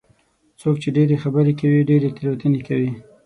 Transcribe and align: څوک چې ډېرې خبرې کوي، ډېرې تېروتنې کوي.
څوک 0.59 0.75
چې 0.83 0.89
ډېرې 0.97 1.15
خبرې 1.23 1.53
کوي، 1.59 1.81
ډېرې 1.89 2.09
تېروتنې 2.17 2.61
کوي. 2.67 2.91